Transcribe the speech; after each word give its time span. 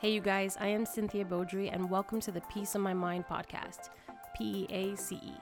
Hey, 0.00 0.12
you 0.14 0.22
guys, 0.22 0.56
I 0.58 0.68
am 0.68 0.86
Cynthia 0.86 1.26
Beaudry, 1.26 1.70
and 1.70 1.90
welcome 1.90 2.20
to 2.20 2.30
the 2.30 2.40
Peace 2.50 2.74
of 2.74 2.80
My 2.80 2.94
Mind 2.94 3.26
podcast, 3.26 3.90
P 4.34 4.66
E 4.66 4.66
A 4.70 4.96
C 4.96 5.16
E. 5.16 5.34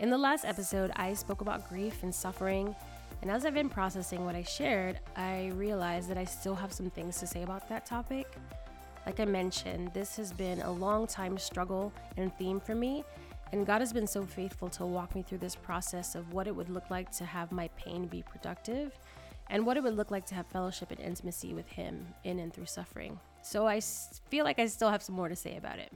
In 0.00 0.10
the 0.10 0.18
last 0.18 0.44
episode, 0.44 0.90
I 0.96 1.14
spoke 1.14 1.42
about 1.42 1.68
grief 1.68 2.02
and 2.02 2.12
suffering, 2.12 2.74
and 3.22 3.30
as 3.30 3.46
I've 3.46 3.54
been 3.54 3.68
processing 3.68 4.24
what 4.24 4.34
I 4.34 4.42
shared, 4.42 4.98
I 5.14 5.52
realized 5.54 6.10
that 6.10 6.18
I 6.18 6.24
still 6.24 6.56
have 6.56 6.72
some 6.72 6.90
things 6.90 7.20
to 7.20 7.26
say 7.28 7.44
about 7.44 7.68
that 7.68 7.86
topic. 7.86 8.26
Like 9.06 9.20
I 9.20 9.26
mentioned, 9.26 9.94
this 9.94 10.16
has 10.16 10.32
been 10.32 10.60
a 10.62 10.72
long 10.72 11.06
time 11.06 11.38
struggle 11.38 11.92
and 12.16 12.36
theme 12.36 12.58
for 12.58 12.74
me, 12.74 13.04
and 13.52 13.64
God 13.64 13.80
has 13.80 13.92
been 13.92 14.08
so 14.08 14.24
faithful 14.24 14.68
to 14.70 14.86
walk 14.86 15.14
me 15.14 15.22
through 15.22 15.38
this 15.38 15.54
process 15.54 16.16
of 16.16 16.32
what 16.32 16.48
it 16.48 16.56
would 16.56 16.68
look 16.68 16.90
like 16.90 17.12
to 17.12 17.24
have 17.24 17.52
my 17.52 17.68
pain 17.76 18.08
be 18.08 18.24
productive 18.24 18.98
and 19.50 19.64
what 19.64 19.76
it 19.76 19.82
would 19.82 19.96
look 19.96 20.10
like 20.10 20.26
to 20.26 20.34
have 20.34 20.46
fellowship 20.46 20.90
and 20.90 21.00
intimacy 21.00 21.54
with 21.54 21.68
Him 21.68 22.06
in 22.24 22.38
and 22.38 22.52
through 22.52 22.66
suffering. 22.66 23.18
So 23.42 23.66
I 23.66 23.80
feel 23.80 24.44
like 24.44 24.58
I 24.58 24.66
still 24.66 24.90
have 24.90 25.02
some 25.02 25.14
more 25.14 25.28
to 25.28 25.36
say 25.36 25.56
about 25.56 25.78
it. 25.78 25.92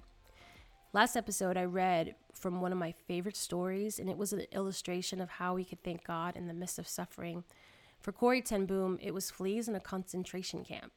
Last 0.92 1.16
episode, 1.16 1.56
I 1.56 1.64
read 1.64 2.14
from 2.34 2.60
one 2.60 2.72
of 2.72 2.78
my 2.78 2.92
favorite 2.92 3.36
stories, 3.36 3.98
and 3.98 4.10
it 4.10 4.18
was 4.18 4.32
an 4.32 4.44
illustration 4.52 5.20
of 5.20 5.30
how 5.30 5.54
we 5.54 5.64
could 5.64 5.82
thank 5.82 6.04
God 6.04 6.36
in 6.36 6.48
the 6.48 6.54
midst 6.54 6.78
of 6.78 6.88
suffering. 6.88 7.44
For 8.00 8.12
Corrie 8.12 8.42
ten 8.42 8.66
Boom, 8.66 8.98
it 9.00 9.14
was 9.14 9.30
fleas 9.30 9.68
in 9.68 9.74
a 9.74 9.80
concentration 9.80 10.64
camp. 10.64 10.92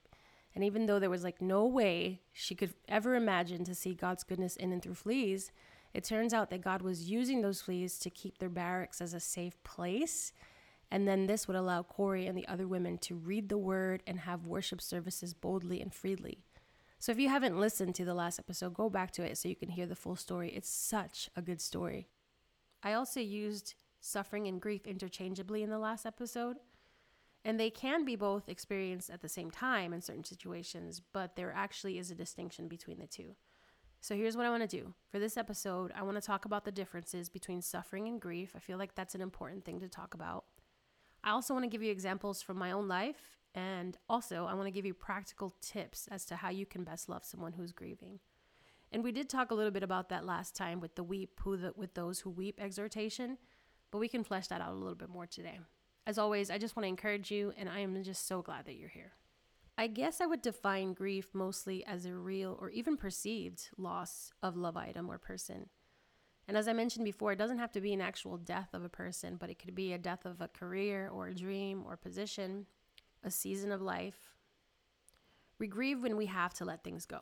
And 0.54 0.64
even 0.64 0.86
though 0.86 1.00
there 1.00 1.10
was 1.10 1.24
like 1.24 1.42
no 1.42 1.66
way 1.66 2.22
she 2.34 2.56
could 2.56 2.74
ever 2.88 3.16
imagine 3.16 3.64
to 3.66 3.76
see 3.76 3.94
God's 3.94 4.24
goodness 4.24 4.56
in 4.56 4.72
and 4.72 4.82
through 4.82 4.96
fleas, 4.96 5.52
it 5.94 6.04
turns 6.04 6.34
out 6.34 6.50
that 6.50 6.62
God 6.62 6.82
was 6.82 7.10
using 7.10 7.42
those 7.42 7.62
fleas 7.62 8.00
to 8.00 8.10
keep 8.10 8.38
their 8.38 8.50
barracks 8.50 9.02
as 9.02 9.14
a 9.14 9.20
safe 9.20 9.62
place 9.64 10.34
and 10.92 11.08
then 11.08 11.28
this 11.28 11.48
would 11.48 11.58
allow 11.58 11.84
Corrie 11.84 12.28
and 12.28 12.38
the 12.38 12.48
other 12.48 12.68
women 12.68 12.98
to 13.00 13.16
read 13.16 13.50
the 13.50 13.58
word 13.58 14.04
and 14.06 14.20
have 14.20 14.46
worship 14.46 14.82
services 14.82 15.34
boldly 15.34 15.82
and 15.82 15.94
freely. 15.94 16.44
So 17.00 17.12
if 17.12 17.20
you 17.20 17.30
haven't 17.30 17.60
listened 17.60 17.96
to 17.96 18.06
the 18.06 18.14
last 18.14 18.40
episode, 18.40 18.74
go 18.74 18.90
back 18.90 19.12
to 19.12 19.24
it 19.24 19.38
so 19.38 19.50
you 19.50 19.56
can 19.56 19.70
hear 19.70 19.86
the 19.86 19.96
full 19.96 20.16
story. 20.16 20.50
It's 20.50 20.70
such 20.70 21.30
a 21.36 21.42
good 21.42 21.62
story. 21.62 22.08
I 22.82 22.94
also 22.94 23.20
used 23.20 23.76
suffering 24.00 24.48
and 24.48 24.62
grief 24.62 24.86
interchangeably 24.86 25.64
in 25.64 25.70
the 25.70 25.80
last 25.80 26.06
episode. 26.06 26.58
And 27.44 27.60
they 27.60 27.70
can 27.70 28.06
be 28.06 28.16
both 28.16 28.50
experienced 28.50 29.12
at 29.12 29.22
the 29.22 29.30
same 29.30 29.52
time 29.52 29.94
in 29.94 30.02
certain 30.02 30.24
situations, 30.24 31.02
but 31.14 31.36
there 31.36 31.54
actually 31.56 32.00
is 32.00 32.10
a 32.10 32.16
distinction 32.16 32.68
between 32.68 32.98
the 32.98 33.06
two. 33.06 33.36
So 34.02 34.16
here's 34.16 34.36
what 34.36 34.46
I 34.46 34.50
want 34.50 34.68
to 34.68 34.82
do. 34.82 34.94
For 35.12 35.20
this 35.20 35.38
episode, 35.38 35.92
I 35.96 36.04
want 36.04 36.16
to 36.16 36.26
talk 36.26 36.46
about 36.46 36.66
the 36.66 36.72
differences 36.72 37.30
between 37.30 37.62
suffering 37.62 38.08
and 38.08 38.20
grief. 38.20 38.54
I 38.56 38.60
feel 38.60 38.80
like 38.80 38.96
that's 38.96 39.16
an 39.16 39.22
important 39.22 39.64
thing 39.64 39.80
to 39.80 39.88
talk 39.88 40.16
about. 40.16 40.46
I 41.26 41.32
also 41.32 41.54
want 41.56 41.64
to 41.64 41.70
give 41.70 41.82
you 41.82 41.92
examples 41.92 42.42
from 42.42 42.58
my 42.58 42.72
own 42.72 42.88
life. 42.88 43.40
And 43.56 43.98
also, 44.08 44.46
I 44.46 44.54
want 44.54 44.68
to 44.68 44.72
give 44.72 44.86
you 44.86 44.94
practical 44.94 45.56
tips 45.62 46.08
as 46.12 46.26
to 46.26 46.36
how 46.36 46.50
you 46.50 46.66
can 46.66 46.84
best 46.84 47.10
love 47.10 47.26
someone 47.26 47.54
who's 47.54 47.72
grieving. 47.72 48.20
And 48.92 49.04
we 49.04 49.12
did 49.12 49.28
talk 49.28 49.50
a 49.50 49.56
little 49.56 49.72
bit 49.72 49.82
about 49.82 50.10
that 50.10 50.26
last 50.26 50.56
time 50.56 50.80
with 50.80 50.96
the 50.96 51.04
weep, 51.04 51.40
who 51.42 51.58
the, 51.58 51.74
with 51.76 51.96
those 51.96 52.20
who 52.20 52.30
weep 52.30 52.60
exhortation, 52.62 53.38
but 53.92 53.98
we 53.98 54.08
can 54.08 54.24
flesh 54.24 54.48
that 54.48 54.62
out 54.62 54.72
a 54.72 54.76
little 54.76 54.96
bit 54.96 55.10
more 55.10 55.26
today. 55.26 55.60
As 56.06 56.18
always, 56.18 56.52
I 56.52 56.58
just 56.58 56.76
want 56.76 56.84
to 56.84 56.90
encourage 56.90 57.32
you, 57.32 57.52
and 57.58 57.68
I 57.68 57.80
am 57.80 58.02
just 58.04 58.28
so 58.28 58.42
glad 58.42 58.66
that 58.66 58.76
you're 58.76 58.90
here. 58.90 59.14
I 59.78 59.88
guess 59.88 60.22
I 60.22 60.26
would 60.26 60.42
define 60.42 60.94
grief 60.94 61.30
mostly 61.34 61.84
as 61.86 62.06
a 62.06 62.14
real 62.14 62.58
or 62.62 62.70
even 62.70 62.96
perceived 62.96 63.70
loss 63.78 64.32
of 64.44 64.56
love 64.56 64.78
item 64.78 65.10
or 65.10 65.18
person. 65.18 65.70
And 66.48 66.56
as 66.56 66.68
I 66.68 66.74
mentioned 66.74 67.06
before, 67.06 67.32
it 67.32 67.38
doesn't 67.38 67.58
have 67.58 67.72
to 67.72 67.82
be 67.82 67.94
an 67.94 68.02
actual 68.02 68.38
death 68.38 68.74
of 68.74 68.84
a 68.84 68.90
person, 68.90 69.38
but 69.38 69.50
it 69.50 69.58
could 69.58 69.74
be 69.74 69.94
a 69.94 69.98
death 69.98 70.26
of 70.26 70.42
a 70.42 70.48
career 70.48 71.10
or 71.12 71.28
a 71.28 71.36
dream 71.36 71.84
or 71.86 71.98
position, 71.98 72.68
a 73.24 73.32
season 73.32 73.72
of 73.72 73.82
life. 73.82 74.36
We 75.58 75.68
grieve 75.68 76.04
when 76.04 76.18
we 76.18 76.28
have 76.28 76.54
to 76.56 76.66
let 76.66 76.84
things 76.84 77.06
go. 77.06 77.22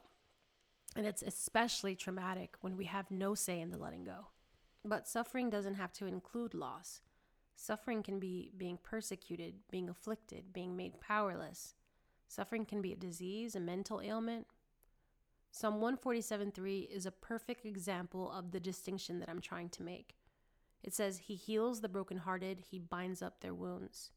And 0.95 1.05
it's 1.05 1.23
especially 1.23 1.95
traumatic 1.95 2.55
when 2.61 2.75
we 2.75 2.85
have 2.85 3.09
no 3.09 3.33
say 3.33 3.61
in 3.61 3.71
the 3.71 3.77
letting 3.77 4.03
go. 4.03 4.27
But 4.83 5.07
suffering 5.07 5.49
doesn't 5.49 5.75
have 5.75 5.93
to 5.93 6.05
include 6.05 6.53
loss. 6.53 7.01
Suffering 7.55 8.03
can 8.03 8.19
be 8.19 8.51
being 8.57 8.77
persecuted, 8.83 9.55
being 9.71 9.89
afflicted, 9.89 10.51
being 10.51 10.75
made 10.75 10.99
powerless. 10.99 11.75
Suffering 12.27 12.65
can 12.65 12.81
be 12.81 12.91
a 12.91 12.97
disease, 12.97 13.55
a 13.55 13.59
mental 13.59 14.01
ailment, 14.01 14.47
Psalm 15.55 15.79
147:3 15.79 16.89
is 16.89 17.05
a 17.05 17.11
perfect 17.11 17.63
example 17.63 18.31
of 18.31 18.49
the 18.49 18.59
distinction 18.59 19.19
that 19.19 19.29
I'm 19.29 19.39
trying 19.39 19.69
to 19.69 19.83
make. 19.83 20.17
It 20.81 20.95
says, 20.95 21.19
He 21.19 21.35
heals 21.35 21.79
the 21.81 21.87
brokenhearted, 21.87 22.59
He 22.71 22.79
binds 22.79 23.21
up 23.21 23.39
their 23.39 23.53
wounds. 23.53 24.09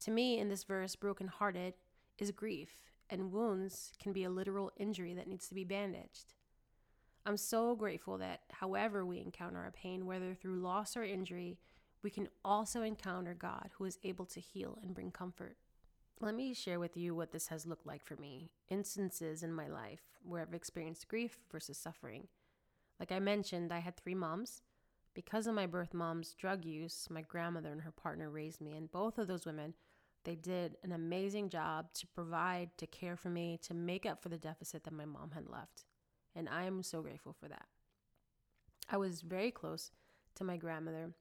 To 0.00 0.10
me, 0.10 0.38
in 0.38 0.48
this 0.48 0.64
verse, 0.64 0.96
brokenhearted 0.96 1.74
is 2.16 2.30
grief, 2.30 2.94
and 3.10 3.30
wounds 3.30 3.92
can 4.02 4.14
be 4.14 4.24
a 4.24 4.30
literal 4.30 4.72
injury 4.78 5.12
that 5.12 5.28
needs 5.28 5.48
to 5.48 5.54
be 5.54 5.64
bandaged. 5.64 6.32
I'm 7.26 7.36
so 7.36 7.76
grateful 7.76 8.16
that, 8.16 8.44
however, 8.50 9.04
we 9.04 9.20
encounter 9.20 9.58
our 9.58 9.70
pain, 9.70 10.06
whether 10.06 10.32
through 10.32 10.62
loss 10.62 10.96
or 10.96 11.04
injury, 11.04 11.58
we 12.02 12.08
can 12.08 12.28
also 12.42 12.80
encounter 12.80 13.34
God 13.34 13.68
who 13.74 13.84
is 13.84 13.98
able 14.02 14.24
to 14.24 14.40
heal 14.40 14.78
and 14.82 14.94
bring 14.94 15.10
comfort. 15.10 15.58
Let 16.20 16.34
me 16.34 16.54
share 16.54 16.78
with 16.78 16.96
you 16.96 17.14
what 17.14 17.32
this 17.32 17.48
has 17.48 17.66
looked 17.66 17.86
like 17.86 18.04
for 18.04 18.16
me. 18.16 18.50
Instances 18.68 19.42
in 19.42 19.52
my 19.52 19.68
life 19.68 20.02
where 20.22 20.40
I've 20.40 20.54
experienced 20.54 21.08
grief 21.08 21.38
versus 21.50 21.76
suffering. 21.76 22.28
Like 22.98 23.12
I 23.12 23.18
mentioned, 23.18 23.72
I 23.72 23.80
had 23.80 23.96
three 23.96 24.14
moms. 24.14 24.62
Because 25.12 25.46
of 25.46 25.54
my 25.54 25.66
birth 25.66 25.92
mom's 25.92 26.34
drug 26.34 26.64
use, 26.64 27.06
my 27.10 27.22
grandmother 27.22 27.70
and 27.70 27.82
her 27.82 27.92
partner 27.92 28.30
raised 28.30 28.60
me, 28.60 28.72
and 28.72 28.90
both 28.90 29.18
of 29.18 29.28
those 29.28 29.46
women, 29.46 29.74
they 30.24 30.34
did 30.34 30.76
an 30.82 30.92
amazing 30.92 31.50
job 31.50 31.92
to 31.94 32.06
provide, 32.08 32.70
to 32.78 32.86
care 32.86 33.16
for 33.16 33.28
me, 33.28 33.58
to 33.62 33.74
make 33.74 34.06
up 34.06 34.22
for 34.22 34.28
the 34.28 34.38
deficit 34.38 34.84
that 34.84 34.94
my 34.94 35.04
mom 35.04 35.32
had 35.34 35.48
left. 35.48 35.84
And 36.34 36.48
I 36.48 36.64
am 36.64 36.82
so 36.82 37.02
grateful 37.02 37.32
for 37.32 37.48
that. 37.48 37.66
I 38.88 38.96
was 38.96 39.20
very 39.20 39.50
close 39.50 39.92
to 40.36 40.44
my 40.44 40.56
grandmother. 40.56 41.12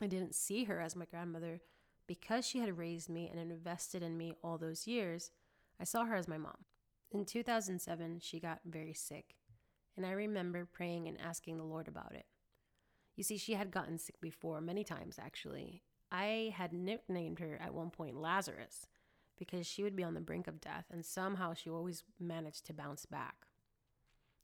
I 0.00 0.06
didn't 0.06 0.34
see 0.34 0.64
her 0.64 0.80
as 0.80 0.94
my 0.94 1.06
grandmother, 1.06 1.60
because 2.06 2.46
she 2.46 2.58
had 2.58 2.78
raised 2.78 3.08
me 3.08 3.28
and 3.30 3.40
invested 3.40 4.02
in 4.02 4.16
me 4.16 4.34
all 4.42 4.58
those 4.58 4.86
years, 4.86 5.30
I 5.80 5.84
saw 5.84 6.04
her 6.04 6.14
as 6.14 6.28
my 6.28 6.38
mom. 6.38 6.64
In 7.10 7.24
2007, 7.24 8.20
she 8.20 8.40
got 8.40 8.60
very 8.64 8.92
sick, 8.92 9.36
and 9.96 10.04
I 10.04 10.12
remember 10.12 10.66
praying 10.70 11.08
and 11.08 11.20
asking 11.20 11.56
the 11.56 11.64
Lord 11.64 11.88
about 11.88 12.14
it. 12.14 12.26
You 13.16 13.22
see, 13.22 13.36
she 13.36 13.54
had 13.54 13.70
gotten 13.70 13.98
sick 13.98 14.20
before, 14.20 14.60
many 14.60 14.84
times 14.84 15.18
actually. 15.18 15.82
I 16.10 16.52
had 16.56 16.72
nicknamed 16.72 17.38
her 17.40 17.58
at 17.62 17.74
one 17.74 17.90
point 17.90 18.16
Lazarus 18.16 18.86
because 19.38 19.66
she 19.66 19.82
would 19.82 19.96
be 19.96 20.04
on 20.04 20.14
the 20.14 20.20
brink 20.20 20.46
of 20.46 20.60
death, 20.60 20.86
and 20.90 21.04
somehow 21.04 21.54
she 21.54 21.70
always 21.70 22.04
managed 22.20 22.66
to 22.66 22.72
bounce 22.72 23.06
back. 23.06 23.46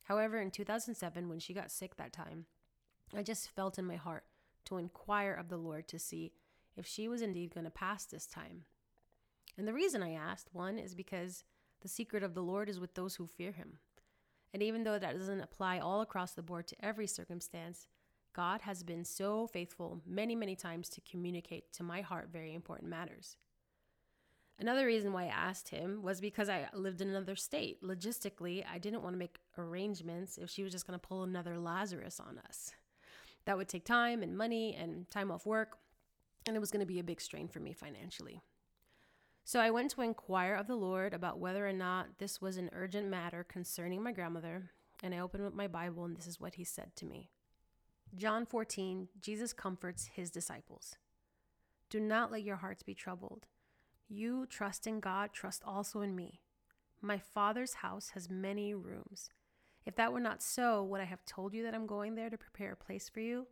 However, 0.04 0.40
in 0.40 0.50
2007, 0.50 1.28
when 1.28 1.38
she 1.38 1.54
got 1.54 1.70
sick 1.70 1.96
that 1.96 2.12
time, 2.12 2.46
I 3.16 3.22
just 3.22 3.50
felt 3.50 3.78
in 3.78 3.84
my 3.84 3.96
heart 3.96 4.24
to 4.66 4.78
inquire 4.78 5.32
of 5.32 5.48
the 5.48 5.56
Lord 5.56 5.86
to 5.88 5.98
see 5.98 6.32
if 6.76 6.86
she 6.86 7.08
was 7.08 7.22
indeed 7.22 7.54
going 7.54 7.64
to 7.64 7.70
pass 7.70 8.04
this 8.04 8.26
time. 8.26 8.64
And 9.56 9.66
the 9.66 9.74
reason 9.74 10.02
I 10.02 10.12
asked, 10.12 10.48
one, 10.52 10.78
is 10.78 10.94
because 10.94 11.44
the 11.82 11.88
secret 11.88 12.22
of 12.22 12.34
the 12.34 12.42
Lord 12.42 12.68
is 12.68 12.80
with 12.80 12.94
those 12.94 13.16
who 13.16 13.26
fear 13.26 13.52
him. 13.52 13.78
And 14.52 14.62
even 14.62 14.84
though 14.84 14.98
that 14.98 15.18
doesn't 15.18 15.40
apply 15.40 15.78
all 15.78 16.00
across 16.00 16.32
the 16.32 16.42
board 16.42 16.66
to 16.68 16.84
every 16.84 17.06
circumstance, 17.06 17.86
God 18.32 18.62
has 18.62 18.82
been 18.82 19.04
so 19.04 19.46
faithful 19.46 20.00
many, 20.06 20.34
many 20.34 20.56
times 20.56 20.88
to 20.90 21.00
communicate 21.00 21.72
to 21.74 21.82
my 21.82 22.00
heart 22.00 22.28
very 22.32 22.54
important 22.54 22.90
matters. 22.90 23.36
Another 24.58 24.84
reason 24.84 25.12
why 25.12 25.24
I 25.24 25.28
asked 25.28 25.70
him 25.70 26.02
was 26.02 26.20
because 26.20 26.50
I 26.50 26.68
lived 26.74 27.00
in 27.00 27.08
another 27.08 27.34
state. 27.34 27.82
Logistically, 27.82 28.62
I 28.70 28.78
didn't 28.78 29.02
want 29.02 29.14
to 29.14 29.18
make 29.18 29.38
arrangements 29.56 30.36
if 30.36 30.50
she 30.50 30.62
was 30.62 30.72
just 30.72 30.86
going 30.86 30.98
to 30.98 31.06
pull 31.06 31.22
another 31.22 31.58
Lazarus 31.58 32.20
on 32.20 32.38
us. 32.46 32.72
That 33.46 33.56
would 33.56 33.68
take 33.68 33.86
time 33.86 34.22
and 34.22 34.36
money 34.36 34.76
and 34.78 35.10
time 35.10 35.30
off 35.30 35.46
work 35.46 35.78
and 36.46 36.56
it 36.56 36.60
was 36.60 36.70
going 36.70 36.80
to 36.80 36.86
be 36.86 36.98
a 36.98 37.04
big 37.04 37.20
strain 37.20 37.48
for 37.48 37.60
me 37.60 37.72
financially. 37.72 38.42
So 39.44 39.60
I 39.60 39.70
went 39.70 39.90
to 39.92 40.02
inquire 40.02 40.54
of 40.54 40.66
the 40.66 40.76
Lord 40.76 41.12
about 41.12 41.38
whether 41.38 41.66
or 41.66 41.72
not 41.72 42.18
this 42.18 42.40
was 42.40 42.56
an 42.56 42.70
urgent 42.72 43.08
matter 43.08 43.44
concerning 43.44 44.02
my 44.02 44.12
grandmother, 44.12 44.70
and 45.02 45.14
I 45.14 45.18
opened 45.18 45.44
up 45.44 45.54
my 45.54 45.66
Bible, 45.66 46.04
and 46.04 46.16
this 46.16 46.26
is 46.26 46.40
what 46.40 46.54
he 46.54 46.64
said 46.64 46.94
to 46.96 47.06
me. 47.06 47.30
John 48.16 48.46
14, 48.46 49.08
Jesus 49.20 49.52
comforts 49.52 50.10
his 50.14 50.30
disciples. 50.30 50.96
Do 51.88 52.00
not 52.00 52.30
let 52.30 52.42
your 52.42 52.56
hearts 52.56 52.82
be 52.82 52.94
troubled. 52.94 53.46
You 54.08 54.46
trust 54.46 54.86
in 54.86 55.00
God, 55.00 55.32
trust 55.32 55.62
also 55.64 56.00
in 56.00 56.14
me. 56.14 56.40
My 57.00 57.18
Father's 57.18 57.74
house 57.74 58.10
has 58.10 58.28
many 58.28 58.74
rooms. 58.74 59.30
If 59.86 59.96
that 59.96 60.12
were 60.12 60.20
not 60.20 60.42
so, 60.42 60.82
would 60.84 61.00
I 61.00 61.04
have 61.04 61.24
told 61.24 61.54
you 61.54 61.62
that 61.62 61.74
I'm 61.74 61.86
going 61.86 62.14
there 62.14 62.30
to 62.30 62.36
prepare 62.36 62.72
a 62.72 62.76
place 62.76 63.08
for 63.08 63.20
you? 63.20 63.46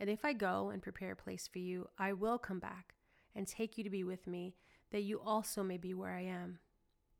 And 0.00 0.08
if 0.08 0.24
I 0.24 0.32
go 0.32 0.70
and 0.70 0.82
prepare 0.82 1.12
a 1.12 1.16
place 1.16 1.48
for 1.50 1.58
you, 1.58 1.88
I 1.98 2.12
will 2.12 2.38
come 2.38 2.58
back 2.58 2.94
and 3.34 3.46
take 3.46 3.76
you 3.76 3.84
to 3.84 3.90
be 3.90 4.04
with 4.04 4.26
me, 4.26 4.54
that 4.90 5.02
you 5.02 5.20
also 5.20 5.62
may 5.62 5.76
be 5.76 5.94
where 5.94 6.14
I 6.14 6.22
am. 6.22 6.58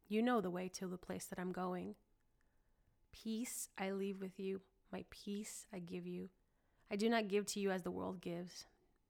You 0.09 0.23
know 0.23 0.41
the 0.41 0.51
way 0.51 0.69
to 0.75 0.87
the 0.87 0.97
place 0.97 1.27
that 1.27 1.39
I'm 1.39 1.53
going. 1.53 1.97
Peace 3.13 3.69
I 3.77 3.91
leave 3.91 4.21
with 4.21 4.39
you, 4.39 4.61
my 4.93 5.05
peace 5.11 5.67
I 5.73 5.81
give 5.81 6.07
you. 6.07 6.31
I 6.91 6.97
do 6.97 7.09
not 7.09 7.29
give 7.29 7.47
to 7.47 7.61
you 7.61 7.71
as 7.71 7.83
the 7.83 7.91
world 7.91 8.21
gives. 8.21 8.65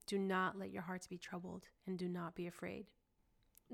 Do 0.06 0.18
not 0.18 0.58
let 0.58 0.72
your 0.72 0.82
hearts 0.82 1.06
be 1.06 1.18
troubled, 1.18 1.64
and 1.86 1.98
do 1.98 2.08
not 2.08 2.34
be 2.34 2.46
afraid. 2.46 2.86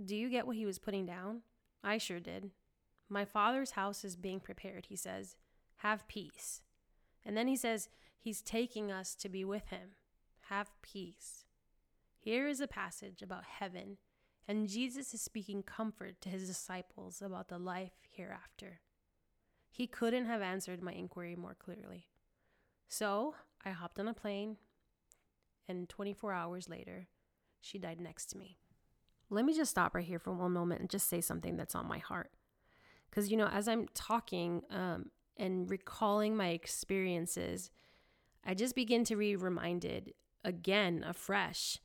Do 0.05 0.17
you 0.17 0.29
get 0.29 0.47
what 0.47 0.57
he 0.57 0.67
was 0.67 0.79
putting 0.79 1.07
down? 1.07 1.43
I 1.83 1.99
sure 1.99 2.21
did. 2.21 2.51
My 3.09 3.25
father's 3.25 3.73
house 3.73 4.05
is 4.05 4.17
being 4.17 4.41
prepared, 4.41 4.87
he 4.87 4.97
says. 4.97 5.37
Have 5.79 6.09
peace. 6.09 6.63
And 7.25 7.37
then 7.37 7.47
he 7.47 7.57
says, 7.57 7.89
He's 8.25 8.41
taking 8.41 8.91
us 8.91 9.15
to 9.17 9.29
be 9.29 9.45
with 9.45 9.69
him. 9.69 9.91
Have 10.49 10.71
peace. 10.81 11.45
Here 12.19 12.49
is 12.49 12.59
a 12.59 12.67
passage 12.67 13.21
about 13.21 13.45
heaven, 13.45 13.99
and 14.49 14.67
Jesus 14.67 15.13
is 15.13 15.21
speaking 15.21 15.63
comfort 15.63 16.23
to 16.23 16.31
his 16.31 16.49
disciples 16.49 17.21
about 17.21 17.49
the 17.49 17.59
life 17.59 17.93
hereafter. 18.11 18.81
He 19.71 19.87
couldn't 19.87 20.25
have 20.25 20.41
answered 20.41 20.83
my 20.83 20.93
inquiry 20.93 21.37
more 21.37 21.55
clearly. 21.55 22.07
So 22.89 23.35
I 23.63 23.73
hopped 23.73 24.01
on 24.01 24.09
a 24.09 24.15
plane, 24.15 24.57
and 25.69 25.87
24 25.87 26.33
hours 26.33 26.67
later, 26.67 27.09
she 27.61 27.79
died 27.79 28.01
next 28.01 28.31
to 28.31 28.39
me. 28.39 28.57
Let 29.29 29.45
me 29.45 29.53
just 29.53 29.71
stop 29.71 29.95
right 29.95 30.03
here 30.03 30.19
for 30.19 30.33
one 30.33 30.53
moment 30.53 30.81
and 30.81 30.89
just 30.89 31.11
say 31.11 31.21
something 31.21 31.59
that's 31.59 31.75
on 31.75 31.87
my 31.87 31.99
heart. 31.99 32.31
Because, 33.11 33.31
you 33.31 33.37
know, 33.37 33.49
as 33.49 33.69
I'm 33.69 33.87
talking 33.93 34.63
um, 34.71 35.11
and 35.37 35.71
recalling 35.71 36.35
my 36.39 36.49
experiences, 36.49 37.71
I 38.45 38.55
just 38.55 38.75
begin 38.75 39.05
to 39.05 39.17
be 39.17 39.37
reminded 39.37 40.13
again, 40.45 41.05
afresh, 41.07 41.79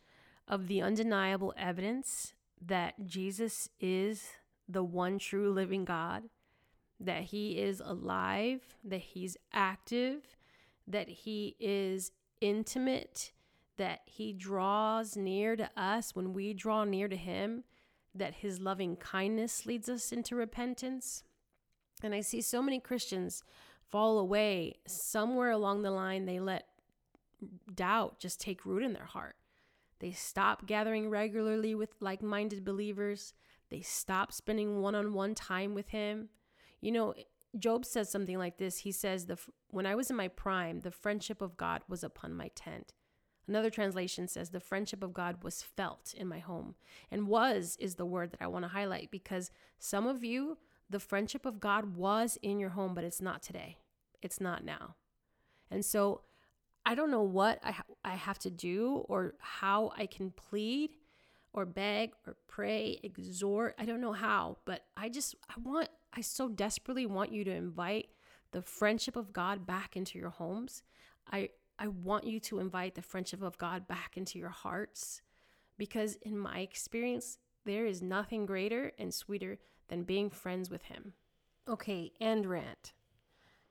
of 0.47 0.67
the 0.67 0.81
undeniable 0.81 1.53
evidence 1.57 2.33
that 2.61 3.05
Jesus 3.05 3.69
is 3.79 4.27
the 4.67 4.83
one 4.83 5.19
true 5.19 5.51
living 5.51 5.85
God, 5.85 6.23
that 6.99 7.23
he 7.23 7.59
is 7.59 7.81
alive, 7.83 8.61
that 8.83 9.01
he's 9.01 9.37
active, 9.53 10.35
that 10.87 11.07
he 11.07 11.55
is 11.59 12.11
intimate, 12.41 13.31
that 13.77 14.01
he 14.05 14.33
draws 14.33 15.15
near 15.15 15.55
to 15.55 15.69
us 15.77 16.15
when 16.15 16.33
we 16.33 16.53
draw 16.53 16.83
near 16.83 17.07
to 17.07 17.15
him, 17.15 17.63
that 18.13 18.35
his 18.35 18.59
loving 18.59 18.95
kindness 18.97 19.65
leads 19.65 19.87
us 19.87 20.11
into 20.11 20.35
repentance. 20.35 21.23
And 22.03 22.13
I 22.13 22.21
see 22.21 22.41
so 22.41 22.61
many 22.61 22.79
Christians 22.79 23.43
fall 23.91 24.19
away. 24.19 24.75
Somewhere 24.87 25.51
along 25.51 25.81
the 25.81 25.91
line, 25.91 26.25
they 26.25 26.39
let 26.39 26.65
doubt 27.73 28.19
just 28.19 28.39
take 28.39 28.65
root 28.65 28.83
in 28.83 28.93
their 28.93 29.05
heart. 29.05 29.35
They 29.99 30.11
stop 30.11 30.65
gathering 30.65 31.09
regularly 31.09 31.75
with 31.75 31.89
like 31.99 32.21
minded 32.21 32.63
believers. 32.63 33.33
They 33.69 33.81
stop 33.81 34.31
spending 34.31 34.81
one 34.81 34.95
on 34.95 35.13
one 35.13 35.35
time 35.35 35.73
with 35.73 35.89
him. 35.89 36.29
You 36.81 36.91
know, 36.91 37.13
Job 37.57 37.85
says 37.85 38.09
something 38.09 38.37
like 38.37 38.57
this. 38.57 38.79
He 38.79 38.91
says, 38.91 39.25
the, 39.25 39.37
When 39.69 39.85
I 39.85 39.95
was 39.95 40.09
in 40.09 40.15
my 40.15 40.27
prime, 40.27 40.81
the 40.81 40.91
friendship 40.91 41.41
of 41.41 41.57
God 41.57 41.81
was 41.87 42.03
upon 42.03 42.33
my 42.33 42.49
tent. 42.55 42.93
Another 43.47 43.69
translation 43.71 44.27
says, 44.27 44.51
The 44.51 44.59
friendship 44.59 45.03
of 45.03 45.13
God 45.13 45.43
was 45.43 45.63
felt 45.63 46.13
in 46.15 46.27
my 46.27 46.39
home. 46.39 46.75
And 47.11 47.27
was 47.27 47.75
is 47.79 47.95
the 47.95 48.05
word 48.05 48.31
that 48.31 48.41
I 48.41 48.47
want 48.47 48.63
to 48.65 48.69
highlight 48.69 49.11
because 49.11 49.51
some 49.79 50.07
of 50.07 50.23
you, 50.23 50.57
the 50.89 50.99
friendship 50.99 51.45
of 51.45 51.59
God 51.59 51.95
was 51.95 52.37
in 52.41 52.59
your 52.59 52.69
home, 52.69 52.93
but 52.93 53.03
it's 53.03 53.21
not 53.21 53.41
today. 53.41 53.77
It's 54.21 54.41
not 54.41 54.63
now. 54.63 54.95
And 55.69 55.85
so 55.85 56.21
I 56.85 56.95
don't 56.95 57.11
know 57.11 57.21
what 57.21 57.59
I, 57.63 57.71
ha- 57.71 57.83
I 58.03 58.15
have 58.15 58.39
to 58.39 58.49
do 58.49 59.05
or 59.07 59.35
how 59.39 59.91
I 59.95 60.07
can 60.07 60.31
plead 60.31 60.91
or 61.53 61.65
beg 61.65 62.11
or 62.25 62.35
pray, 62.47 62.99
exhort. 63.03 63.75
I 63.77 63.85
don't 63.85 64.01
know 64.01 64.13
how, 64.13 64.57
but 64.65 64.85
I 64.97 65.09
just, 65.09 65.35
I 65.49 65.53
want, 65.61 65.89
I 66.13 66.21
so 66.21 66.47
desperately 66.47 67.05
want 67.05 67.31
you 67.31 67.43
to 67.43 67.51
invite 67.51 68.09
the 68.51 68.61
friendship 68.61 69.15
of 69.15 69.31
God 69.33 69.65
back 69.65 69.95
into 69.95 70.17
your 70.17 70.29
homes. 70.29 70.81
I, 71.31 71.49
I 71.77 71.87
want 71.87 72.25
you 72.25 72.39
to 72.41 72.59
invite 72.59 72.95
the 72.95 73.01
friendship 73.01 73.41
of 73.41 73.57
God 73.57 73.87
back 73.87 74.17
into 74.17 74.39
your 74.39 74.49
hearts 74.49 75.21
because, 75.77 76.15
in 76.21 76.37
my 76.37 76.59
experience, 76.59 77.37
there 77.65 77.85
is 77.85 78.01
nothing 78.01 78.45
greater 78.45 78.91
and 78.97 79.13
sweeter 79.13 79.59
than 79.89 80.03
being 80.03 80.29
friends 80.29 80.69
with 80.69 80.83
Him. 80.83 81.13
Okay, 81.67 82.11
and 82.19 82.45
rant. 82.45 82.93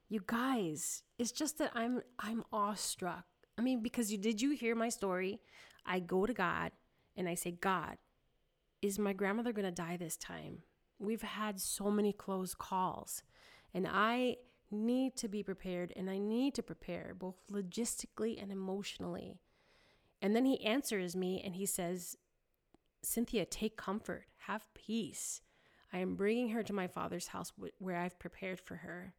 You 0.08 0.22
guys, 0.26 1.02
it's 1.18 1.32
just 1.32 1.58
that 1.58 1.72
I'm 1.74 2.02
I'm 2.18 2.44
awestruck. 2.52 3.24
I 3.56 3.62
mean, 3.62 3.82
because 3.82 4.12
you 4.12 4.18
did 4.18 4.40
you 4.40 4.50
hear 4.50 4.74
my 4.74 4.88
story? 4.88 5.40
I 5.84 6.00
go 6.00 6.26
to 6.26 6.34
God 6.34 6.72
and 7.16 7.28
I 7.28 7.34
say, 7.34 7.52
God, 7.52 7.96
is 8.82 8.98
my 8.98 9.12
grandmother 9.12 9.52
gonna 9.52 9.70
die 9.72 9.96
this 9.96 10.16
time? 10.16 10.62
We've 10.98 11.22
had 11.22 11.60
so 11.60 11.90
many 11.90 12.12
close 12.12 12.54
calls, 12.54 13.22
and 13.72 13.86
I 13.88 14.36
need 14.70 15.16
to 15.16 15.28
be 15.28 15.42
prepared 15.42 15.92
and 15.96 16.10
I 16.10 16.18
need 16.18 16.54
to 16.54 16.62
prepare 16.62 17.14
both 17.18 17.36
logistically 17.50 18.40
and 18.40 18.52
emotionally. 18.52 19.40
And 20.20 20.34
then 20.34 20.44
he 20.44 20.64
answers 20.64 21.16
me 21.16 21.40
and 21.44 21.54
he 21.54 21.66
says, 21.66 22.16
Cynthia, 23.02 23.46
take 23.46 23.76
comfort, 23.76 24.26
have 24.46 24.66
peace. 24.74 25.40
I 25.93 25.99
am 25.99 26.17
bringing 26.17 26.50
her 26.50 26.62
to 26.62 26.73
my 26.73 26.87
father's 26.87 27.29
house 27.29 27.52
where 27.79 27.96
I've 27.96 28.19
prepared 28.19 28.61
for 28.61 28.76
her. 28.76 29.14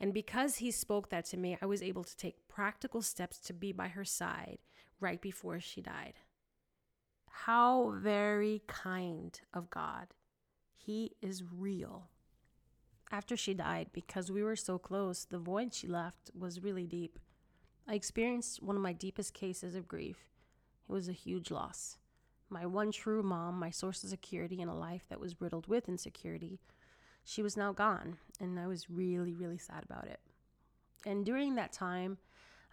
And 0.00 0.14
because 0.14 0.56
he 0.56 0.70
spoke 0.70 1.10
that 1.10 1.24
to 1.26 1.36
me, 1.36 1.58
I 1.60 1.66
was 1.66 1.82
able 1.82 2.04
to 2.04 2.16
take 2.16 2.46
practical 2.48 3.02
steps 3.02 3.38
to 3.40 3.52
be 3.52 3.72
by 3.72 3.88
her 3.88 4.04
side 4.04 4.58
right 5.00 5.20
before 5.20 5.58
she 5.60 5.80
died. 5.80 6.14
How 7.30 7.94
very 7.96 8.62
kind 8.66 9.40
of 9.52 9.70
God. 9.70 10.08
He 10.76 11.16
is 11.20 11.42
real. 11.44 12.10
After 13.10 13.36
she 13.36 13.54
died, 13.54 13.88
because 13.92 14.30
we 14.30 14.42
were 14.42 14.56
so 14.56 14.78
close, 14.78 15.24
the 15.24 15.38
void 15.38 15.74
she 15.74 15.86
left 15.86 16.30
was 16.38 16.62
really 16.62 16.86
deep. 16.86 17.18
I 17.88 17.94
experienced 17.94 18.62
one 18.62 18.76
of 18.76 18.82
my 18.82 18.92
deepest 18.92 19.34
cases 19.34 19.74
of 19.74 19.88
grief. 19.88 20.28
It 20.88 20.92
was 20.92 21.08
a 21.08 21.12
huge 21.12 21.50
loss. 21.50 21.96
My 22.50 22.64
one 22.66 22.92
true 22.92 23.22
mom, 23.22 23.58
my 23.58 23.70
source 23.70 24.02
of 24.02 24.10
security 24.10 24.60
in 24.60 24.68
a 24.68 24.78
life 24.78 25.02
that 25.08 25.20
was 25.20 25.40
riddled 25.40 25.66
with 25.66 25.88
insecurity, 25.88 26.60
she 27.24 27.42
was 27.42 27.56
now 27.56 27.72
gone, 27.72 28.16
and 28.40 28.58
I 28.58 28.66
was 28.66 28.88
really, 28.88 29.34
really 29.34 29.58
sad 29.58 29.84
about 29.84 30.06
it. 30.06 30.20
And 31.04 31.26
during 31.26 31.56
that 31.56 31.72
time, 31.72 32.18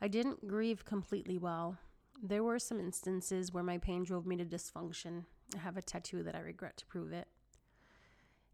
I 0.01 0.07
didn't 0.07 0.47
grieve 0.47 0.85
completely 0.85 1.37
well. 1.37 1.77
There 2.23 2.43
were 2.43 2.59
some 2.59 2.79
instances 2.79 3.53
where 3.53 3.63
my 3.63 3.77
pain 3.77 4.03
drove 4.03 4.25
me 4.25 4.37
to 4.37 4.45
dysfunction. 4.45 5.25
I 5.53 5.59
have 5.59 5.75
a 5.75 5.81
tattoo 5.81 6.23
that 6.23 6.35
I 6.35 6.39
regret 6.39 6.77
to 6.77 6.85
prove 6.85 7.11
it. 7.11 7.27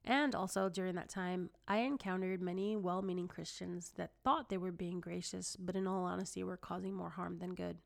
And 0.03 0.33
also 0.33 0.69
during 0.69 0.95
that 0.95 1.09
time, 1.09 1.51
I 1.67 1.77
encountered 1.79 2.41
many 2.41 2.75
well 2.75 3.03
meaning 3.03 3.27
Christians 3.27 3.91
that 3.97 4.13
thought 4.23 4.49
they 4.49 4.57
were 4.57 4.71
being 4.71 4.99
gracious, 4.99 5.55
but 5.59 5.75
in 5.75 5.85
all 5.85 6.05
honesty 6.05 6.43
were 6.43 6.57
causing 6.57 6.95
more 6.95 7.11
harm 7.11 7.37
than 7.37 7.53
good. 7.53 7.77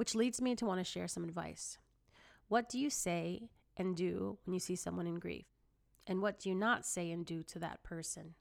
Which 0.00 0.14
leads 0.14 0.40
me 0.40 0.56
to 0.56 0.64
want 0.64 0.80
to 0.80 0.90
share 0.90 1.06
some 1.08 1.24
advice. 1.24 1.76
What 2.48 2.70
do 2.70 2.78
you 2.78 2.88
say 2.88 3.50
and 3.76 3.94
do 3.94 4.38
when 4.46 4.54
you 4.54 4.58
see 4.58 4.74
someone 4.74 5.06
in 5.06 5.18
grief? 5.18 5.44
And 6.06 6.22
what 6.22 6.40
do 6.40 6.48
you 6.48 6.54
not 6.54 6.86
say 6.86 7.10
and 7.10 7.26
do 7.26 7.42
to 7.42 7.58
that 7.58 7.82
person? 7.82 8.32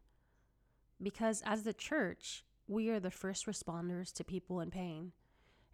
Because 1.04 1.44
as 1.46 1.64
the 1.64 1.74
church, 1.74 2.46
we 2.66 2.88
are 2.88 3.02
the 3.02 3.12
first 3.12 3.46
responders 3.46 4.14
to 4.14 4.24
people 4.24 4.62
in 4.62 4.72
pain, 4.72 5.12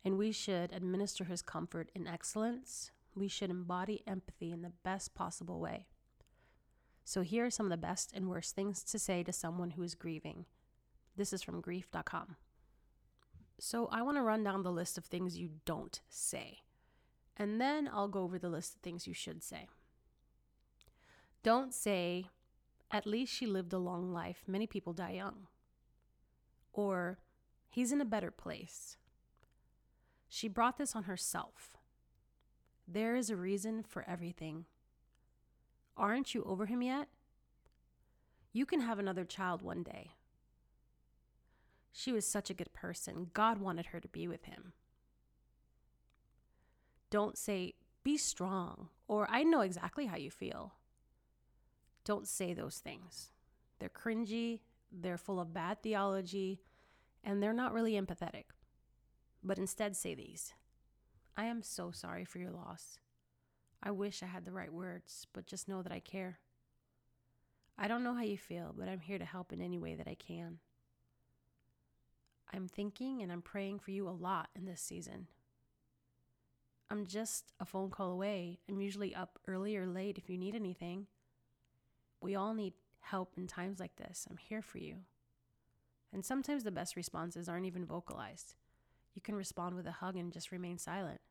and 0.03 0.17
we 0.17 0.31
should 0.31 0.73
administer 0.73 1.25
his 1.25 1.43
comfort 1.43 1.91
in 1.93 2.07
excellence. 2.07 2.89
We 3.13 3.27
should 3.27 3.51
embody 3.51 4.01
empathy 4.07 4.51
in 4.51 4.63
the 4.63 4.73
best 4.83 5.13
possible 5.13 5.59
way. 5.59 5.85
So, 7.03 7.21
here 7.21 7.45
are 7.45 7.51
some 7.51 7.67
of 7.67 7.69
the 7.69 7.77
best 7.77 8.11
and 8.11 8.27
worst 8.27 8.55
things 8.55 8.83
to 8.85 8.97
say 8.97 9.21
to 9.21 9.31
someone 9.31 9.69
who 9.69 9.83
is 9.83 9.93
grieving. 9.93 10.45
This 11.15 11.31
is 11.31 11.43
from 11.43 11.61
grief.com. 11.61 12.37
So, 13.57 13.87
I 13.91 14.01
want 14.01 14.17
to 14.17 14.21
run 14.21 14.43
down 14.43 14.63
the 14.63 14.71
list 14.71 14.97
of 14.97 15.05
things 15.05 15.37
you 15.37 15.49
don't 15.65 16.01
say, 16.09 16.59
and 17.37 17.59
then 17.59 17.89
I'll 17.91 18.09
go 18.09 18.23
over 18.23 18.37
the 18.37 18.49
list 18.49 18.75
of 18.75 18.81
things 18.81 19.07
you 19.07 19.13
should 19.13 19.41
say. 19.43 19.67
Don't 21.41 21.73
say, 21.73 22.25
at 22.91 23.05
least 23.05 23.33
she 23.33 23.45
lived 23.45 23.71
a 23.71 23.77
long 23.77 24.11
life. 24.11 24.43
Many 24.47 24.67
people 24.67 24.93
die 24.93 25.11
young. 25.11 25.47
Or, 26.73 27.19
he's 27.69 27.91
in 27.91 28.01
a 28.01 28.05
better 28.05 28.31
place. 28.31 28.97
She 30.27 30.47
brought 30.47 30.77
this 30.77 30.95
on 30.95 31.03
herself. 31.03 31.77
There 32.87 33.15
is 33.15 33.29
a 33.29 33.35
reason 33.35 33.83
for 33.83 34.03
everything. 34.07 34.65
Aren't 35.95 36.33
you 36.33 36.43
over 36.43 36.65
him 36.65 36.81
yet? 36.81 37.07
You 38.51 38.65
can 38.65 38.81
have 38.81 38.99
another 38.99 39.23
child 39.23 39.61
one 39.61 39.83
day. 39.83 40.11
She 41.97 42.11
was 42.11 42.27
such 42.27 42.49
a 42.49 42.53
good 42.53 42.73
person. 42.73 43.27
God 43.33 43.57
wanted 43.57 43.87
her 43.87 44.01
to 44.01 44.07
be 44.09 44.27
with 44.27 44.43
him. 44.43 44.73
Don't 47.09 47.37
say, 47.37 47.75
be 48.03 48.17
strong, 48.17 48.89
or 49.07 49.29
I 49.31 49.43
know 49.43 49.61
exactly 49.61 50.07
how 50.07 50.17
you 50.17 50.29
feel. 50.29 50.73
Don't 52.03 52.27
say 52.27 52.53
those 52.53 52.79
things. 52.79 53.31
They're 53.79 53.87
cringy, 53.87 54.59
they're 54.91 55.17
full 55.17 55.39
of 55.39 55.53
bad 55.53 55.81
theology, 55.81 56.59
and 57.23 57.41
they're 57.41 57.53
not 57.53 57.73
really 57.73 57.93
empathetic. 57.93 58.43
But 59.41 59.57
instead, 59.57 59.95
say 59.95 60.15
these 60.15 60.53
I 61.37 61.45
am 61.45 61.63
so 61.63 61.91
sorry 61.91 62.25
for 62.25 62.39
your 62.39 62.51
loss. 62.51 62.99
I 63.81 63.91
wish 63.91 64.21
I 64.21 64.25
had 64.25 64.43
the 64.43 64.51
right 64.51 64.73
words, 64.73 65.27
but 65.31 65.47
just 65.47 65.69
know 65.69 65.81
that 65.81 65.93
I 65.93 66.01
care. 66.01 66.39
I 67.77 67.87
don't 67.87 68.03
know 68.03 68.15
how 68.15 68.23
you 68.23 68.37
feel, 68.37 68.75
but 68.77 68.89
I'm 68.89 68.99
here 68.99 69.17
to 69.17 69.25
help 69.25 69.53
in 69.53 69.61
any 69.61 69.77
way 69.77 69.95
that 69.95 70.09
I 70.09 70.15
can. 70.15 70.59
I'm 72.53 72.67
thinking 72.67 73.21
and 73.21 73.31
I'm 73.31 73.41
praying 73.41 73.79
for 73.79 73.91
you 73.91 74.07
a 74.07 74.11
lot 74.11 74.49
in 74.55 74.65
this 74.65 74.81
season. 74.81 75.27
I'm 76.89 77.05
just 77.05 77.51
a 77.59 77.65
phone 77.65 77.89
call 77.89 78.11
away. 78.11 78.59
I'm 78.69 78.79
usually 78.79 79.15
up 79.15 79.39
early 79.47 79.75
or 79.75 79.87
late 79.87 80.17
if 80.17 80.29
you 80.29 80.37
need 80.37 80.55
anything. 80.55 81.07
We 82.21 82.35
all 82.35 82.53
need 82.53 82.73
help 83.01 83.33
in 83.37 83.47
times 83.47 83.79
like 83.79 83.95
this. 83.95 84.27
I'm 84.29 84.37
here 84.37 84.61
for 84.61 84.77
you. 84.77 84.97
And 86.13 86.23
sometimes 86.23 86.63
the 86.63 86.71
best 86.71 86.95
responses 86.95 87.49
aren't 87.49 87.65
even 87.65 87.85
vocalized. 87.85 88.55
You 89.15 89.21
can 89.21 89.35
respond 89.35 89.75
with 89.75 89.87
a 89.87 89.91
hug 89.91 90.15
and 90.15 90.31
just 90.31 90.51
remain 90.51 90.77
silent. 90.77 91.21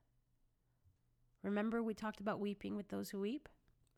Remember, 1.42 1.82
we 1.82 1.94
talked 1.94 2.20
about 2.20 2.40
weeping 2.40 2.76
with 2.76 2.88
those 2.88 3.10
who 3.10 3.20
weep? 3.20 3.48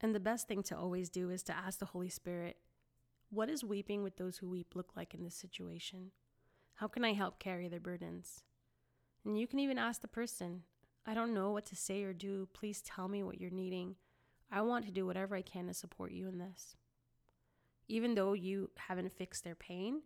And 0.01 0.15
the 0.15 0.21
best 0.21 0.47
thing 0.47 0.63
to 0.65 0.77
always 0.77 1.09
do 1.09 1.31
is 1.31 1.43
to 1.45 1.57
ask 1.57 1.79
the 1.79 1.87
Holy 1.87 2.09
Spirit, 2.09 2.59
what 3.31 3.49
does 3.49 3.65
weeping 3.65 4.03
with 4.03 4.17
those 4.17 4.39
who 4.39 4.49
weep 4.49 4.75
look 4.75 4.91
like 4.97 5.15
in 5.15 5.25
this 5.25 5.35
situation? 5.35 6.11
How 6.77 6.89
can 6.89 7.05
I 7.05 7.15
help 7.15 7.39
carry 7.39 7.69
their 7.69 7.81
burdens? 7.81 8.43
And 9.25 9.39
you 9.39 9.47
can 9.47 9.59
even 9.59 9.79
ask 9.79 10.03
the 10.03 10.09
person, 10.09 10.63
I 11.07 11.15
don't 11.15 11.33
know 11.33 11.51
what 11.51 11.65
to 11.67 11.77
say 11.77 12.03
or 12.03 12.13
do. 12.13 12.49
Please 12.53 12.83
tell 12.83 13.09
me 13.09 13.23
what 13.23 13.41
you're 13.41 13.51
needing. 13.51 13.97
I 14.53 14.61
want 14.61 14.85
to 14.85 14.93
do 14.93 15.07
whatever 15.07 15.35
I 15.35 15.43
can 15.43 15.67
to 15.69 15.75
support 15.75 16.13
you 16.13 16.29
in 16.29 16.39
this. 16.39 16.77
Even 17.89 18.15
though 18.15 18.35
you 18.35 18.71
haven't 18.77 19.17
fixed 19.17 19.43
their 19.43 19.55
pain, 19.55 20.03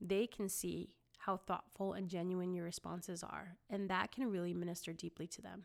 they 0.00 0.26
can 0.26 0.48
see 0.48 0.90
how 1.18 1.36
thoughtful 1.36 1.92
and 1.92 2.08
genuine 2.08 2.54
your 2.54 2.64
responses 2.64 3.22
are, 3.22 3.56
and 3.68 3.90
that 3.90 4.10
can 4.10 4.30
really 4.30 4.54
minister 4.54 4.92
deeply 4.92 5.26
to 5.26 5.42
them. 5.42 5.64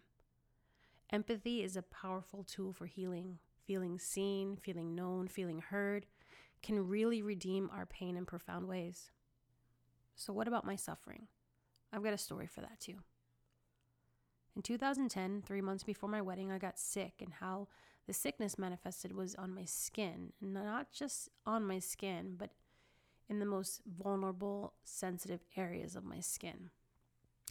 Empathy 1.12 1.64
is 1.64 1.76
a 1.78 1.82
powerful 1.82 2.44
tool 2.44 2.74
for 2.74 2.86
healing. 2.86 3.40
Feeling 3.66 4.00
seen, 4.00 4.58
feeling 4.58 4.96
known, 4.96 5.28
feeling 5.28 5.60
heard 5.60 6.08
can 6.62 6.88
really 6.88 7.22
redeem 7.22 7.70
our 7.74 7.86
pain 7.86 8.18
in 8.18 8.26
profound 8.26 8.68
ways. 8.68 9.12
So, 10.20 10.34
what 10.34 10.50
about 10.50 10.66
my 10.66 10.76
suffering? 10.76 11.28
I've 11.94 12.04
got 12.04 12.14
a 12.14 12.18
story 12.18 12.46
for 12.46 12.60
that 12.60 12.82
too. 12.82 12.96
In 14.54 14.62
2010, 14.62 15.44
three 15.46 15.62
months 15.62 15.86
before 15.86 16.10
my 16.10 16.22
wedding, 16.22 16.52
I 16.52 16.58
got 16.58 16.78
sick, 16.78 17.14
and 17.22 17.32
how 17.40 17.70
the 18.06 18.12
sickness 18.12 18.60
manifested 18.60 19.16
was 19.16 19.34
on 19.36 19.56
my 19.56 19.64
skin. 19.64 20.34
Not 20.42 20.92
just 20.92 21.30
on 21.46 21.64
my 21.64 21.80
skin, 21.80 22.36
but 22.38 22.50
in 23.30 23.40
the 23.40 23.46
most 23.46 23.82
vulnerable, 23.88 24.74
sensitive 24.84 25.40
areas 25.56 25.96
of 25.96 26.04
my 26.04 26.20
skin. 26.20 26.70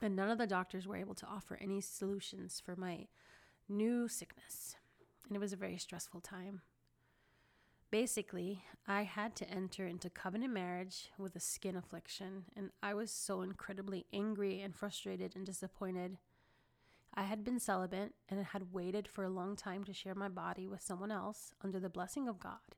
And 0.02 0.14
none 0.14 0.28
of 0.28 0.36
the 0.36 0.46
doctors 0.46 0.86
were 0.86 0.96
able 0.96 1.14
to 1.14 1.26
offer 1.26 1.56
any 1.62 1.80
solutions 1.80 2.60
for 2.62 2.76
my 2.76 3.06
new 3.66 4.08
sickness. 4.08 4.76
And 5.26 5.34
it 5.34 5.40
was 5.40 5.54
a 5.54 5.56
very 5.56 5.78
stressful 5.78 6.20
time. 6.20 6.60
Basically, 7.90 8.62
I 8.86 9.04
had 9.04 9.34
to 9.36 9.48
enter 9.48 9.86
into 9.86 10.10
covenant 10.10 10.52
marriage 10.52 11.08
with 11.16 11.34
a 11.36 11.40
skin 11.40 11.74
affliction, 11.74 12.44
and 12.54 12.70
I 12.82 12.92
was 12.92 13.10
so 13.10 13.40
incredibly 13.40 14.04
angry 14.12 14.60
and 14.60 14.76
frustrated 14.76 15.34
and 15.34 15.46
disappointed. 15.46 16.18
I 17.14 17.22
had 17.22 17.44
been 17.44 17.58
celibate 17.58 18.12
and 18.28 18.44
had 18.44 18.74
waited 18.74 19.08
for 19.08 19.24
a 19.24 19.30
long 19.30 19.56
time 19.56 19.84
to 19.84 19.94
share 19.94 20.14
my 20.14 20.28
body 20.28 20.66
with 20.66 20.82
someone 20.82 21.10
else 21.10 21.54
under 21.64 21.80
the 21.80 21.88
blessing 21.88 22.28
of 22.28 22.38
God. 22.38 22.76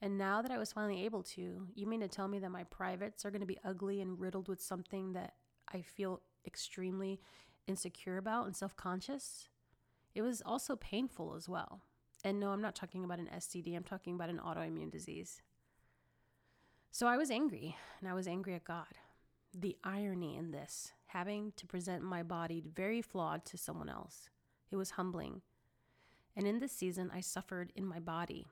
And 0.00 0.16
now 0.16 0.40
that 0.40 0.52
I 0.52 0.58
was 0.58 0.72
finally 0.72 1.04
able 1.04 1.24
to, 1.24 1.66
you 1.74 1.86
mean 1.88 2.00
to 2.00 2.08
tell 2.08 2.28
me 2.28 2.38
that 2.38 2.50
my 2.50 2.62
privates 2.62 3.24
are 3.24 3.32
going 3.32 3.40
to 3.40 3.46
be 3.46 3.58
ugly 3.64 4.00
and 4.00 4.20
riddled 4.20 4.48
with 4.48 4.62
something 4.62 5.14
that 5.14 5.34
I 5.74 5.82
feel 5.82 6.22
extremely 6.46 7.20
insecure 7.66 8.18
about 8.18 8.46
and 8.46 8.54
self 8.54 8.76
conscious? 8.76 9.48
It 10.14 10.22
was 10.22 10.40
also 10.46 10.76
painful 10.76 11.34
as 11.34 11.48
well. 11.48 11.82
And 12.24 12.40
no, 12.40 12.50
I'm 12.50 12.62
not 12.62 12.74
talking 12.74 13.04
about 13.04 13.20
an 13.20 13.30
STD, 13.36 13.76
I'm 13.76 13.84
talking 13.84 14.14
about 14.14 14.30
an 14.30 14.40
autoimmune 14.44 14.90
disease. 14.90 15.40
So 16.90 17.06
I 17.06 17.16
was 17.16 17.30
angry, 17.30 17.76
and 18.00 18.08
I 18.08 18.14
was 18.14 18.26
angry 18.26 18.54
at 18.54 18.64
God. 18.64 18.98
The 19.54 19.76
irony 19.84 20.36
in 20.36 20.50
this, 20.50 20.92
having 21.06 21.52
to 21.56 21.66
present 21.66 22.02
my 22.02 22.22
body 22.22 22.62
very 22.74 23.02
flawed 23.02 23.44
to 23.46 23.56
someone 23.56 23.88
else, 23.88 24.30
it 24.70 24.76
was 24.76 24.92
humbling. 24.92 25.42
And 26.34 26.46
in 26.46 26.58
this 26.58 26.72
season, 26.72 27.10
I 27.14 27.20
suffered 27.20 27.72
in 27.76 27.86
my 27.86 28.00
body, 28.00 28.48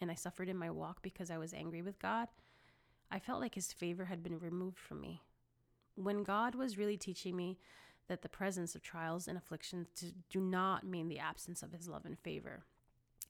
and 0.00 0.10
I 0.10 0.14
suffered 0.14 0.48
in 0.48 0.56
my 0.56 0.70
walk 0.70 1.02
because 1.02 1.30
I 1.30 1.38
was 1.38 1.54
angry 1.54 1.82
with 1.82 2.00
God. 2.00 2.28
I 3.10 3.20
felt 3.20 3.40
like 3.40 3.54
His 3.54 3.72
favor 3.72 4.06
had 4.06 4.24
been 4.24 4.38
removed 4.38 4.78
from 4.78 5.00
me. 5.00 5.22
When 5.94 6.24
God 6.24 6.56
was 6.56 6.78
really 6.78 6.96
teaching 6.96 7.36
me 7.36 7.58
that 8.08 8.22
the 8.22 8.28
presence 8.28 8.74
of 8.74 8.82
trials 8.82 9.28
and 9.28 9.38
afflictions 9.38 9.86
do 10.28 10.40
not 10.40 10.84
mean 10.84 11.08
the 11.08 11.20
absence 11.20 11.62
of 11.62 11.72
His 11.72 11.86
love 11.86 12.04
and 12.04 12.18
favor 12.18 12.64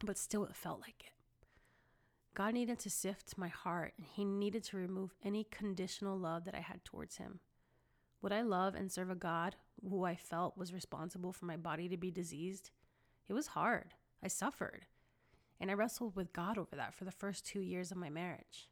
but 0.05 0.19
still 0.19 0.45
it 0.45 0.55
felt 0.55 0.81
like 0.81 1.05
it. 1.07 1.13
God 2.35 2.55
needed 2.55 2.81
to 2.81 2.91
sift 2.91 3.39
my 3.39 3.49
heart, 3.49 3.95
and 3.97 4.07
He 4.07 4.25
needed 4.25 4.65
to 4.65 4.77
remove 4.77 5.15
any 5.25 5.45
conditional 5.45 6.19
love 6.19 6.45
that 6.45 6.55
I 6.55 6.61
had 6.61 6.85
towards 6.85 7.17
Him. 7.17 7.41
Would 8.23 8.33
I 8.33 8.43
love 8.43 8.75
and 8.75 8.91
serve 8.91 9.11
a 9.11 9.15
God 9.15 9.57
who 9.89 10.05
I 10.05 10.17
felt 10.17 10.59
was 10.59 10.73
responsible 10.73 11.33
for 11.33 11.45
my 11.45 11.57
body 11.57 11.89
to 11.89 11.97
be 11.97 12.11
diseased? 12.11 12.71
It 13.29 13.35
was 13.35 13.49
hard. 13.49 13.95
I 14.23 14.29
suffered. 14.29 14.87
And 15.61 15.71
I 15.71 15.75
wrestled 15.75 16.17
with 16.17 16.33
God 16.33 16.59
over 16.59 16.75
that 16.75 16.95
for 16.95 17.05
the 17.05 17.13
first 17.13 17.47
two 17.47 17.61
years 17.61 17.91
of 17.91 17.97
my 17.97 18.11
marriage. 18.11 18.69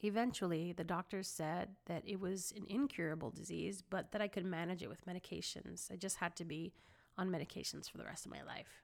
Eventually, 0.00 0.72
the 0.72 0.84
doctors 0.84 1.28
said 1.28 1.70
that 1.86 2.02
it 2.06 2.18
was 2.18 2.52
an 2.56 2.64
incurable 2.68 3.30
disease, 3.30 3.84
but 3.88 4.10
that 4.12 4.22
I 4.22 4.28
could 4.28 4.44
manage 4.44 4.82
it 4.82 4.88
with 4.88 5.06
medications. 5.06 5.92
I 5.92 5.96
just 5.96 6.16
had 6.16 6.34
to 6.36 6.44
be 6.44 6.72
on 7.18 7.30
medications 7.30 7.90
for 7.90 7.98
the 7.98 8.04
rest 8.04 8.24
of 8.24 8.32
my 8.32 8.42
life. 8.42 8.82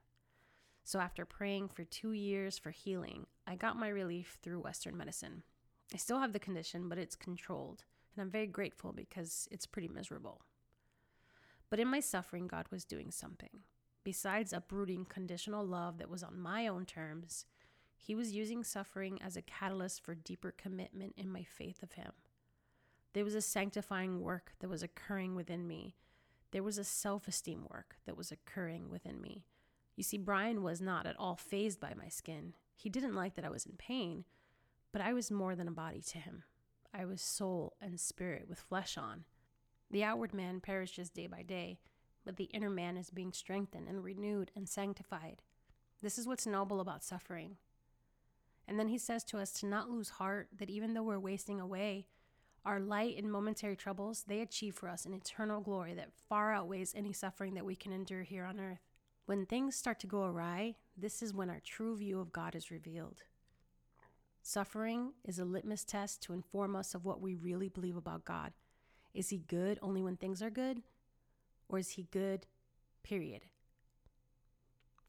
So, 0.88 1.00
after 1.00 1.26
praying 1.26 1.68
for 1.68 1.84
two 1.84 2.12
years 2.12 2.56
for 2.56 2.70
healing, 2.70 3.26
I 3.46 3.56
got 3.56 3.78
my 3.78 3.88
relief 3.88 4.38
through 4.40 4.60
Western 4.60 4.96
medicine. 4.96 5.42
I 5.92 5.98
still 5.98 6.20
have 6.20 6.32
the 6.32 6.38
condition, 6.38 6.88
but 6.88 6.96
it's 6.96 7.14
controlled, 7.14 7.84
and 8.16 8.22
I'm 8.22 8.30
very 8.30 8.46
grateful 8.46 8.94
because 8.94 9.46
it's 9.50 9.66
pretty 9.66 9.88
miserable. 9.88 10.40
But 11.68 11.78
in 11.78 11.88
my 11.88 12.00
suffering, 12.00 12.46
God 12.46 12.64
was 12.70 12.86
doing 12.86 13.10
something. 13.10 13.50
Besides 14.02 14.54
uprooting 14.54 15.04
conditional 15.04 15.62
love 15.62 15.98
that 15.98 16.08
was 16.08 16.22
on 16.22 16.40
my 16.40 16.66
own 16.66 16.86
terms, 16.86 17.44
He 17.94 18.14
was 18.14 18.32
using 18.32 18.64
suffering 18.64 19.20
as 19.20 19.36
a 19.36 19.42
catalyst 19.42 20.02
for 20.02 20.14
deeper 20.14 20.54
commitment 20.56 21.12
in 21.18 21.28
my 21.30 21.42
faith 21.42 21.82
of 21.82 21.92
Him. 21.92 22.12
There 23.12 23.26
was 23.26 23.34
a 23.34 23.42
sanctifying 23.42 24.22
work 24.22 24.52
that 24.60 24.70
was 24.70 24.82
occurring 24.82 25.34
within 25.34 25.68
me. 25.68 25.96
There 26.50 26.62
was 26.62 26.78
a 26.78 26.82
self 26.82 27.28
esteem 27.28 27.66
work 27.70 27.96
that 28.06 28.16
was 28.16 28.32
occurring 28.32 28.88
within 28.88 29.20
me. 29.20 29.44
You 29.98 30.04
see, 30.04 30.16
Brian 30.16 30.62
was 30.62 30.80
not 30.80 31.06
at 31.06 31.18
all 31.18 31.34
phased 31.34 31.80
by 31.80 31.92
my 31.98 32.08
skin. 32.08 32.52
He 32.76 32.88
didn't 32.88 33.16
like 33.16 33.34
that 33.34 33.44
I 33.44 33.50
was 33.50 33.66
in 33.66 33.72
pain, 33.72 34.26
but 34.92 35.02
I 35.02 35.12
was 35.12 35.28
more 35.28 35.56
than 35.56 35.66
a 35.66 35.72
body 35.72 36.00
to 36.12 36.18
him. 36.18 36.44
I 36.94 37.04
was 37.04 37.20
soul 37.20 37.74
and 37.82 37.98
spirit 37.98 38.46
with 38.48 38.60
flesh 38.60 38.96
on. 38.96 39.24
The 39.90 40.04
outward 40.04 40.32
man 40.32 40.60
perishes 40.60 41.10
day 41.10 41.26
by 41.26 41.42
day, 41.42 41.80
but 42.24 42.36
the 42.36 42.44
inner 42.44 42.70
man 42.70 42.96
is 42.96 43.10
being 43.10 43.32
strengthened 43.32 43.88
and 43.88 44.04
renewed 44.04 44.52
and 44.54 44.68
sanctified. 44.68 45.42
This 46.00 46.16
is 46.16 46.28
what's 46.28 46.46
noble 46.46 46.78
about 46.78 47.02
suffering. 47.02 47.56
And 48.68 48.78
then 48.78 48.86
he 48.86 48.98
says 48.98 49.24
to 49.24 49.38
us 49.40 49.50
to 49.54 49.66
not 49.66 49.90
lose 49.90 50.10
heart 50.10 50.46
that 50.56 50.70
even 50.70 50.94
though 50.94 51.02
we're 51.02 51.18
wasting 51.18 51.58
away, 51.58 52.06
our 52.64 52.78
light 52.78 53.16
and 53.18 53.32
momentary 53.32 53.74
troubles, 53.74 54.26
they 54.28 54.42
achieve 54.42 54.76
for 54.76 54.88
us 54.88 55.06
an 55.06 55.12
eternal 55.12 55.60
glory 55.60 55.94
that 55.94 56.12
far 56.28 56.52
outweighs 56.52 56.94
any 56.94 57.12
suffering 57.12 57.54
that 57.54 57.64
we 57.64 57.74
can 57.74 57.92
endure 57.92 58.22
here 58.22 58.44
on 58.44 58.60
earth. 58.60 58.87
When 59.28 59.44
things 59.44 59.76
start 59.76 60.00
to 60.00 60.06
go 60.06 60.24
awry, 60.24 60.76
this 60.96 61.20
is 61.22 61.34
when 61.34 61.50
our 61.50 61.60
true 61.60 61.94
view 61.94 62.18
of 62.18 62.32
God 62.32 62.56
is 62.56 62.70
revealed. 62.70 63.24
Suffering 64.40 65.12
is 65.22 65.38
a 65.38 65.44
litmus 65.44 65.84
test 65.84 66.22
to 66.22 66.32
inform 66.32 66.74
us 66.74 66.94
of 66.94 67.04
what 67.04 67.20
we 67.20 67.34
really 67.34 67.68
believe 67.68 67.98
about 67.98 68.24
God. 68.24 68.54
Is 69.12 69.28
He 69.28 69.36
good 69.46 69.78
only 69.82 70.00
when 70.00 70.16
things 70.16 70.40
are 70.40 70.48
good? 70.48 70.80
Or 71.68 71.78
is 71.78 71.90
He 71.90 72.08
good, 72.10 72.46
period? 73.02 73.42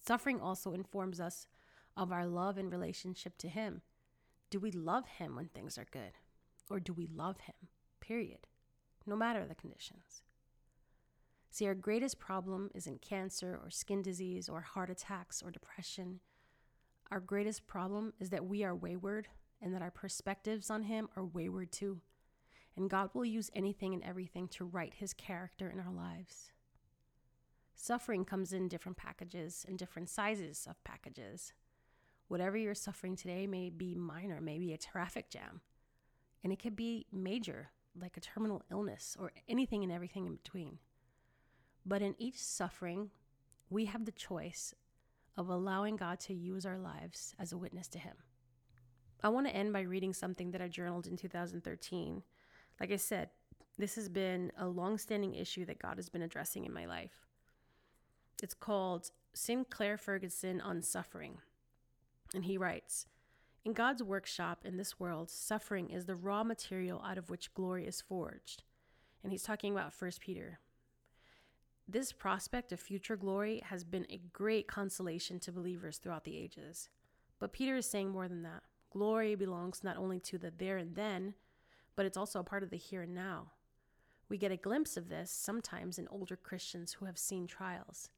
Suffering 0.06 0.42
also 0.42 0.74
informs 0.74 1.22
us 1.22 1.48
of 1.96 2.12
our 2.12 2.26
love 2.26 2.58
and 2.58 2.70
relationship 2.70 3.38
to 3.38 3.48
Him. 3.48 3.84
Do 4.50 4.60
we 4.60 4.72
love 4.72 5.08
Him 5.08 5.38
when 5.38 5.48
things 5.48 5.78
are 5.78 5.88
good? 5.90 6.12
Or 6.70 6.82
do 6.82 6.92
we 6.92 7.08
love 7.08 7.40
Him, 7.40 7.70
period? 8.02 8.48
No 9.06 9.16
matter 9.16 9.46
the 9.46 9.56
conditions. 9.56 10.24
See, 11.52 11.66
our 11.66 11.76
greatest 11.76 12.20
problem 12.20 12.70
isn't 12.76 13.02
cancer 13.02 13.60
or 13.62 13.70
skin 13.70 14.02
disease 14.02 14.50
or 14.50 14.62
heart 14.62 14.90
attacks 14.90 15.42
or 15.42 15.50
depression. 15.50 16.20
Our 17.12 17.20
greatest 17.20 17.66
problem 17.66 18.14
is 18.20 18.30
that 18.30 18.46
we 18.46 18.64
are 18.64 18.76
wayward 18.76 19.28
and 19.62 19.74
that 19.74 19.82
our 19.82 19.92
perspectives 19.92 20.70
on 20.70 20.84
Him 20.84 21.10
are 21.16 21.26
wayward 21.26 21.72
too. 21.72 22.02
And 22.78 22.90
God 22.90 23.10
will 23.14 23.26
use 23.26 23.50
anything 23.56 23.94
and 23.94 24.04
everything 24.04 24.48
to 24.50 24.64
right 24.64 24.94
His 24.94 25.14
character 25.14 25.70
in 25.70 25.80
our 25.80 25.92
lives. 25.92 26.52
Suffering 27.76 28.26
comes 28.26 28.54
in 28.54 28.68
different 28.68 28.98
packages 28.98 29.66
and 29.68 29.78
different 29.78 30.10
sizes 30.10 30.68
of 30.70 30.84
packages. 30.84 31.54
Whatever 32.28 32.58
you're 32.58 32.76
suffering 32.76 33.16
today 33.16 33.48
may 33.48 33.70
be 33.70 33.96
minor, 33.96 34.40
maybe 34.40 34.72
a 34.72 34.78
traffic 34.78 35.30
jam, 35.30 35.62
and 36.44 36.54
it 36.54 36.60
could 36.60 36.76
be 36.76 37.08
major, 37.12 37.72
like 38.00 38.18
a 38.18 38.22
terminal 38.22 38.64
illness 38.70 39.18
or 39.20 39.32
anything 39.48 39.84
and 39.84 39.92
everything 39.92 40.28
in 40.28 40.36
between. 40.36 40.78
But 41.86 42.02
in 42.02 42.16
each 42.18 42.38
suffering, 42.38 43.10
we 43.70 43.86
have 43.86 44.06
the 44.06 44.12
choice 44.12 44.74
of 45.38 45.50
allowing 45.50 45.96
God 45.96 46.20
to 46.22 46.34
use 46.34 46.66
our 46.66 46.78
lives 46.78 47.34
as 47.40 47.52
a 47.52 47.58
witness 47.58 47.88
to 47.90 48.00
Him. 48.00 48.16
I 49.22 49.30
want 49.30 49.48
to 49.48 49.56
end 49.56 49.74
by 49.74 49.82
reading 49.82 50.14
something 50.14 50.52
that 50.52 50.62
I 50.62 50.68
journaled 50.68 51.08
in 51.08 51.18
2013. 51.18 52.24
Like 52.80 52.92
I 52.92 52.96
said, 52.96 53.30
this 53.78 53.96
has 53.96 54.10
been 54.10 54.52
a 54.58 54.68
long-standing 54.68 55.36
issue 55.36 55.66
that 55.66 55.82
God 55.82 55.98
has 55.98 56.10
been 56.10 56.22
addressing 56.22 56.66
in 56.66 56.74
my 56.74 56.86
life. 56.86 57.28
It's 58.42 58.54
called 58.54 59.12
Sinclair 59.34 59.98
Ferguson 59.98 60.62
on 60.62 60.82
Suffering. 60.82 61.38
And 62.34 62.46
he 62.46 62.58
writes 62.58 63.08
In 63.66 63.74
God's 63.74 64.04
workshop 64.04 64.60
in 64.66 64.78
this 64.78 65.00
world, 65.00 65.30
suffering 65.30 65.90
is 65.90 66.06
the 66.06 66.16
raw 66.16 66.44
material 66.44 67.04
out 67.06 67.18
of 67.18 67.30
which 67.30 67.54
glory 67.54 67.88
is 67.88 68.02
forged. 68.02 68.64
And 69.24 69.32
he's 69.32 69.44
talking 69.44 69.74
about 69.74 69.94
1 69.98 70.12
Peter. 70.22 70.60
This 71.92 72.12
prospect 72.12 72.72
of 72.72 72.80
future 72.80 73.18
glory 73.18 73.64
has 73.66 73.84
been 73.84 74.06
a 74.12 74.22
great 74.32 74.68
consolation 74.68 75.40
to 75.40 75.52
believers 75.52 75.98
throughout 75.98 76.24
the 76.24 76.38
ages. 76.38 76.88
But 77.40 77.52
Peter 77.52 77.78
is 77.78 77.90
saying 77.90 78.12
more 78.12 78.28
than 78.28 78.44
that. 78.44 78.62
Glory 78.92 79.34
belongs 79.34 79.84
not 79.84 79.98
only 79.98 80.20
to 80.20 80.38
the 80.38 80.54
there 80.56 80.78
and 80.78 80.96
then, 80.96 81.34
but 81.96 82.06
it's 82.06 82.16
also 82.16 82.42
a 82.42 82.44
part 82.44 82.62
of 82.62 82.70
the 82.70 82.78
here 82.78 83.02
and 83.02 83.16
now. 83.16 83.54
We 84.30 84.38
get 84.38 84.52
a 84.52 84.56
glimpse 84.56 84.98
of 84.98 85.10
this 85.10 85.32
sometimes 85.32 85.98
in 85.98 86.08
older 86.10 86.36
Christians 86.36 86.94
who 86.94 87.06
have 87.06 87.18
seen 87.18 87.48
trials. 87.48 88.10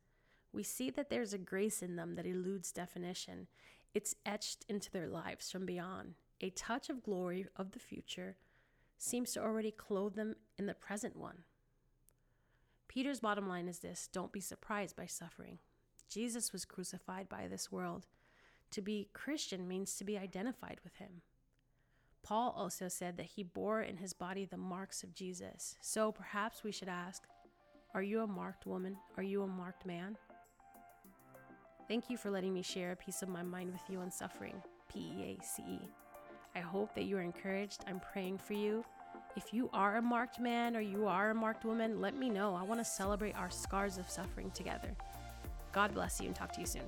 We 0.52 0.64
see 0.64 0.90
that 0.90 1.10
there's 1.10 1.32
a 1.32 1.38
grace 1.38 1.82
in 1.82 1.96
them 1.96 2.16
that 2.16 2.26
eludes 2.26 2.74
definition. 2.74 3.48
It's 3.94 4.16
etched 4.26 4.66
into 4.68 4.92
their 4.92 5.08
lives 5.08 5.50
from 5.50 5.66
beyond. 5.66 6.16
A 6.42 6.50
touch 6.50 6.90
of 6.90 7.04
glory 7.04 7.48
of 7.56 7.72
the 7.72 7.80
future 7.80 8.36
seems 8.98 9.32
to 9.32 9.42
already 9.42 9.72
clothe 9.72 10.16
them 10.16 10.36
in 10.60 10.66
the 10.66 10.74
present 10.74 11.16
one. 11.16 11.46
Peter's 12.92 13.22
bottom 13.22 13.48
line 13.48 13.70
is 13.70 13.80
this 13.80 14.10
don't 14.12 14.34
be 14.34 14.42
surprised 14.42 14.98
by 14.98 15.06
suffering. 15.06 15.60
Jesus 16.10 16.52
was 16.52 16.66
crucified 16.66 17.30
by 17.30 17.48
this 17.48 17.72
world. 17.72 18.06
To 18.72 18.82
be 18.82 19.08
Christian 19.14 19.66
means 19.66 19.96
to 19.96 20.04
be 20.04 20.18
identified 20.18 20.80
with 20.84 20.98
him. 20.98 21.22
Paul 22.22 22.54
also 22.56 22.90
said 22.90 23.16
that 23.16 23.28
he 23.28 23.44
bore 23.44 23.82
in 23.82 23.96
his 23.96 24.12
body 24.12 24.44
the 24.44 24.58
marks 24.58 25.04
of 25.04 25.14
Jesus. 25.14 25.78
So 25.80 26.12
perhaps 26.12 26.66
we 26.66 26.74
should 26.74 26.90
ask 26.90 27.24
Are 27.94 28.04
you 28.04 28.24
a 28.24 28.28
marked 28.28 28.66
woman? 28.66 28.98
Are 29.16 29.24
you 29.24 29.44
a 29.44 29.48
marked 29.48 29.86
man? 29.86 30.18
Thank 31.88 32.10
you 32.10 32.18
for 32.18 32.30
letting 32.30 32.54
me 32.54 32.62
share 32.62 32.92
a 32.92 32.98
piece 32.98 33.22
of 33.22 33.30
my 33.30 33.42
mind 33.42 33.72
with 33.72 33.90
you 33.90 34.00
on 34.00 34.12
suffering, 34.12 34.62
P 34.92 35.00
E 35.00 35.38
A 35.40 35.44
C 35.46 35.64
E. 35.64 35.80
I 36.58 36.60
hope 36.60 36.94
that 36.96 37.06
you 37.06 37.16
are 37.16 37.22
encouraged. 37.22 37.86
I'm 37.88 38.02
praying 38.02 38.40
for 38.40 38.52
you. 38.52 38.84
If 39.38 39.54
you 39.54 39.70
are 39.72 39.96
a 39.98 40.02
marked 40.02 40.40
man 40.40 40.76
or 40.76 40.82
you 40.82 41.08
are 41.08 41.30
a 41.30 41.36
marked 41.36 41.64
woman, 41.64 42.02
let 42.02 42.18
me 42.18 42.30
know. 42.30 42.54
I 42.54 42.64
want 42.64 42.82
to 42.82 42.86
celebrate 42.86 43.36
our 43.36 43.50
scars 43.50 43.98
of 43.98 44.10
suffering 44.10 44.52
together. 44.52 44.90
God 45.72 45.94
bless 45.94 46.20
you 46.20 46.28
and 46.28 46.36
talk 46.36 46.52
to 46.54 46.60
you 46.60 46.68
soon. 46.68 46.84